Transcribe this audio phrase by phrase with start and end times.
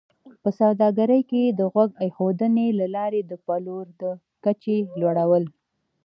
[0.41, 4.03] په سوداګرۍ کې د غوږ ایښودنې له لارې د پلور د
[4.43, 5.43] کچې لوړول